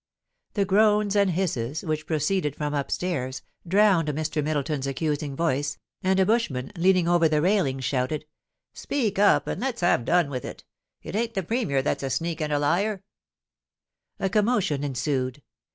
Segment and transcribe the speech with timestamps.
[0.55, 4.43] The groans and hisses, which proceeded from upstairs, drowned Mr.
[4.43, 9.81] Middleton's accusing voice, and a bushman, leaning over the railings, shouted:* Speak up and let's
[9.81, 10.63] have done with it
[11.03, 13.03] It ain't the Premier that's a sneak and a liar.'
[14.17, 14.25] THE IMPEACHMENT OF THE PREMIER.
[14.25, 15.43] 407 A commotion ensued.